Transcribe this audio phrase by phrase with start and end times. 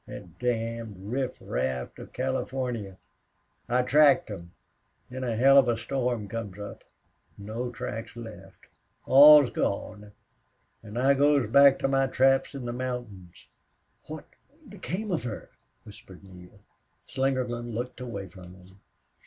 [0.07, 2.95] That damned riffraff out of Californy.
[3.69, 4.51] I tracked 'em.
[5.11, 6.83] Then a hell of a storm comes up.
[7.37, 8.65] No tracks left!
[9.05, 10.05] All's lost!
[10.81, 13.45] An' I goes back to my traps in the mountains."
[14.07, 14.25] "What
[14.67, 15.51] became of her?"
[15.83, 16.61] whispered Neale.
[17.07, 18.79] Slingerland looked away from him.